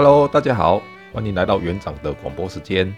[0.00, 0.80] Hello，大家好，
[1.12, 2.94] 欢迎来到园长的广播时间。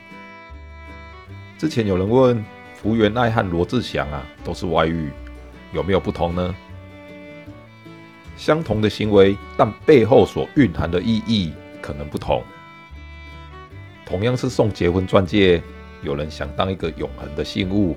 [1.57, 5.11] 之前有人问福原爱和罗志祥啊，都是外遇，
[5.73, 6.55] 有没有不同呢？
[8.37, 12.43] 相同的行为，但背后所蕴含的意义可能不同。
[14.05, 15.63] 同样是送结婚钻戒，
[16.03, 17.97] 有人想当一个永恒的信物，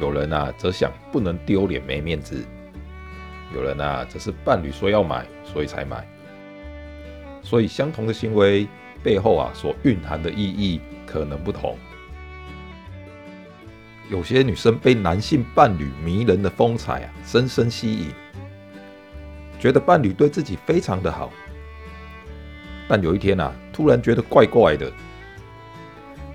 [0.00, 2.42] 有人啊则想不能丢脸没面子，
[3.54, 6.08] 有人啊则是伴侣说要买，所以才买。
[7.44, 8.66] 所以相同的行为
[9.02, 11.76] 背后啊所蕴含的意义可能不同。
[14.10, 18.08] 有些女生被男性伴侣迷人的风采啊深深吸引，
[19.60, 21.30] 觉得伴侣对自己非常的好，
[22.88, 24.90] 但有一天啊，突然觉得怪怪的。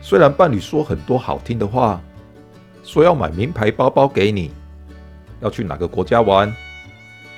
[0.02, 2.02] 虽然伴侣说很多好听的话，
[2.84, 4.52] 说要买名牌包包给你，
[5.42, 6.52] 要去哪个国家玩，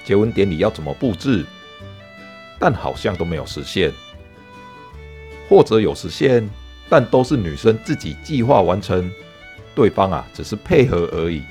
[0.06, 1.46] 结婚典礼要怎么布置，
[2.62, 3.92] 但好像都没有实现，
[5.50, 6.48] 或者有实现，
[6.88, 9.12] 但都是女生自己计划完成。
[9.74, 11.42] 对方啊，只是配合而已。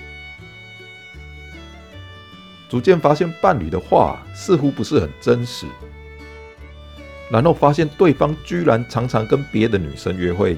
[2.68, 5.66] 逐渐发现伴侣的话似乎不是很真实，
[7.30, 10.56] 然后发现对方居然常常跟别的女生约会，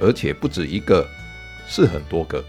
[0.00, 1.06] 而且不止一个，
[1.66, 2.42] 是很多个。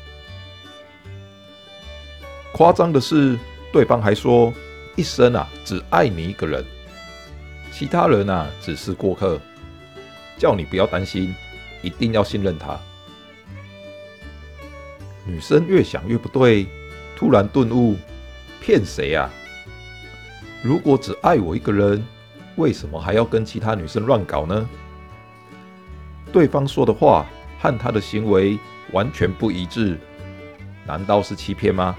[2.54, 3.38] 夸张的是，
[3.74, 4.54] 对方还说
[4.96, 6.64] 一生啊只爱你一个人，
[7.78, 9.38] 其他人啊只是过客，
[10.38, 11.36] 叫你不要担心，
[11.82, 12.80] 一定要信任他。
[15.26, 16.68] 女生越想越不对，
[17.18, 17.98] 突然顿悟：
[18.62, 19.30] 骗谁啊？
[20.64, 22.02] 如果只爱我一个人，
[22.56, 24.70] 为什么还要跟其他女生乱搞呢？
[26.32, 27.26] 对方说的话
[27.60, 28.58] 和他的行为
[28.94, 30.00] 完全不一致，
[30.88, 31.94] 难道是欺骗吗？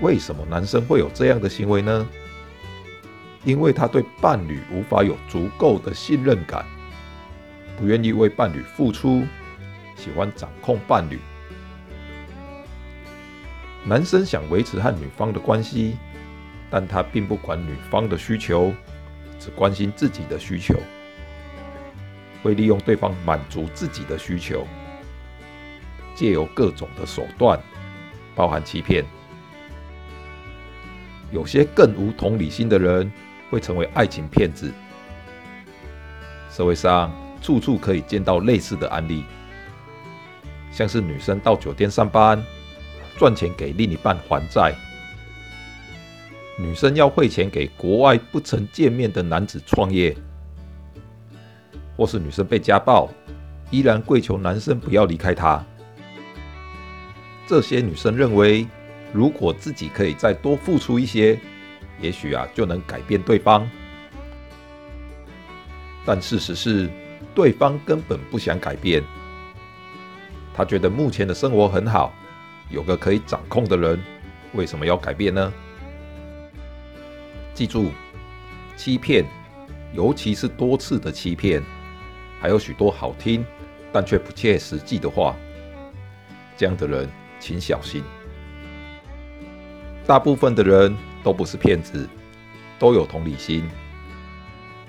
[0.00, 2.08] 为什么男生会有这样的行为呢？
[3.44, 6.64] 因为他对伴侣无法有足够的信任感，
[7.76, 9.24] 不愿意为伴侣付出。
[9.94, 11.20] 喜欢掌控伴侣，
[13.84, 15.96] 男生想维持和女方的关系，
[16.68, 18.72] 但他并不管女方的需求，
[19.38, 20.74] 只关心自己的需求，
[22.42, 24.66] 会利用对方满足自己的需求，
[26.16, 27.60] 借由各种的手段，
[28.34, 29.04] 包含欺骗。
[31.30, 33.10] 有些更无同理心的人，
[33.52, 34.72] 会成为爱情骗子。
[36.50, 39.24] 社会上处处可以见到类似的案例。
[40.70, 42.42] 像是女生到酒店上班，
[43.18, 44.72] 赚钱给另一半还债；
[46.58, 50.14] 女生要汇钱给国外不曾见面的男子创业；
[51.94, 53.10] 或是女生被家暴，
[53.70, 55.62] 依然跪求男生不要离开她。
[57.46, 58.66] 这些女生认为，
[59.12, 61.38] 如果自己可以再多付出一些，
[62.00, 63.68] 也许啊就能改变对方。
[66.04, 66.90] 但事实是，
[67.34, 69.02] 对方根本不想改变。
[70.54, 72.12] 他觉得目前的生活很好，
[72.70, 74.02] 有个可以掌控的人，
[74.52, 75.52] 为什么要改变呢？
[77.54, 77.90] 记住，
[78.76, 79.24] 欺骗，
[79.94, 81.62] 尤其是多次的欺骗，
[82.40, 83.44] 还有许多好听
[83.92, 85.36] 但却不切实际的话，
[86.56, 88.02] 这样的人请小心。
[90.06, 92.08] 大部分的人都不是骗子，
[92.78, 93.68] 都有同理心。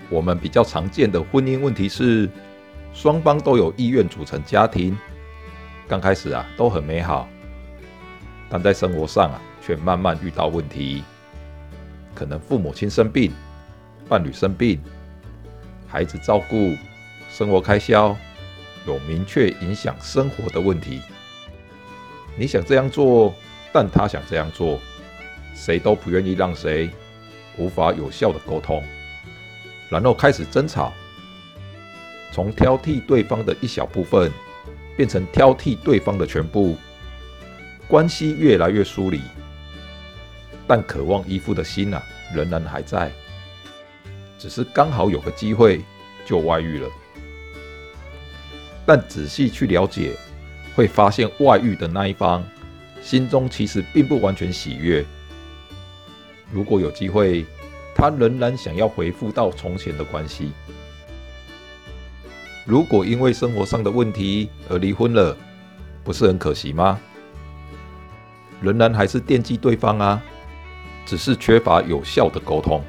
[0.10, 2.30] 我们比较常见的婚姻问题是，
[2.94, 4.98] 双方都有意愿组成家庭。
[5.88, 7.28] 刚开始啊都很美好，
[8.50, 11.04] 但在生活上啊却慢慢遇到问题，
[12.14, 13.32] 可能父母亲生病、
[14.08, 14.82] 伴侣生病、
[15.88, 16.74] 孩子照顾、
[17.30, 18.16] 生活开销
[18.86, 21.02] 有明确影响生活的问题。
[22.38, 23.34] 你想这样做，
[23.72, 24.80] 但他想这样做，
[25.54, 26.90] 谁都不愿意让谁，
[27.58, 28.84] 无法有效的沟通，
[29.90, 30.94] 然后开始争吵，
[32.32, 34.32] 从挑剔对方的一小部分。
[34.96, 36.78] 变成挑剔对方的全部，
[37.88, 39.20] 关系越来越疏离，
[40.68, 43.12] 但渴望依附的心呐、啊，仍然还在，
[44.38, 45.82] 只是刚好有个机会
[46.28, 46.88] 就外遇了。
[48.86, 50.12] 但仔细去了解，
[50.76, 52.46] 会发现外遇的那一方
[53.02, 55.04] 心中其实并不完全喜悦。
[56.54, 57.44] 如果有机会，
[57.96, 60.52] 他仍然想要恢复到从前的关系。
[62.64, 65.36] 如果因为生活上的问题而离婚了，
[66.04, 67.00] 不是很可惜吗？
[68.62, 70.22] 仍然还是惦记对方啊，
[71.06, 72.82] 只是缺乏有效的沟通。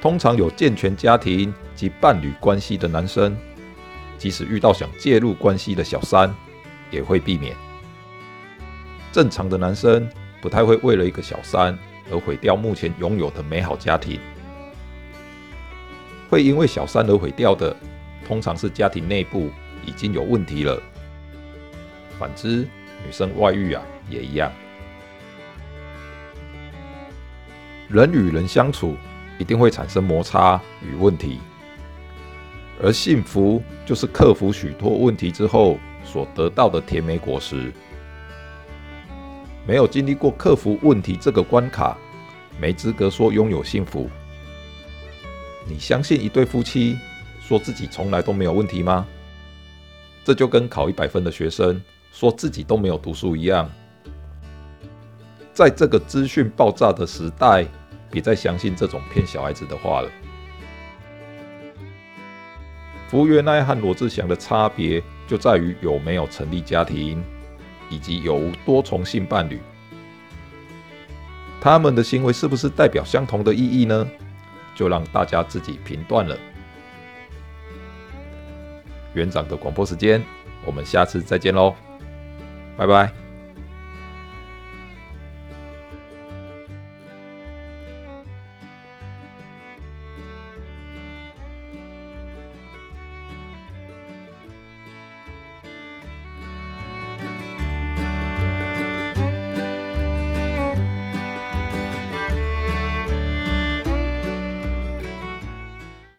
[0.00, 3.36] 通常有健全家庭及伴侣关系的男生，
[4.16, 6.32] 即使遇到想介入关系的小三，
[6.90, 7.56] 也会避免。
[9.10, 10.08] 正常的男生
[10.40, 11.76] 不太会为了一个小三
[12.10, 14.18] 而毁掉目前拥有的美好家庭。
[16.30, 17.74] 会因为小三而毁掉的，
[18.26, 19.50] 通常是家庭内部
[19.84, 20.80] 已经有问题了。
[22.18, 22.66] 反之，
[23.04, 24.52] 女生外遇啊，也一样。
[27.88, 28.96] 人与人相处，
[29.38, 31.38] 一定会产生摩擦与问题，
[32.82, 37.72] 而幸福就是克服许多问题之后所得到的甜美果实。
[39.68, 41.94] 没有经历过克服问题这个关卡，
[42.58, 44.08] 没资格说拥有幸福。
[45.66, 46.96] 你相信一对夫妻
[47.42, 49.06] 说自己从来都没有问题吗？
[50.24, 51.78] 这就跟考一百分的学生
[52.12, 53.70] 说自己都没有读书一样。
[55.52, 57.66] 在这个资讯爆炸的时代，
[58.10, 60.08] 别再相信这种骗小孩子的话了。
[63.06, 67.22] 福原爱和罗志祥的差别就在于有没有成立家庭，
[67.90, 69.60] 以及有无多重性伴侣。
[71.60, 74.08] 他们的行为是不是代表相同的意义呢？
[74.74, 76.36] 就让大家自己评断了。
[79.14, 80.22] 园长的广播时间，
[80.64, 81.74] 我们下次再见喽，
[82.76, 83.27] 拜拜。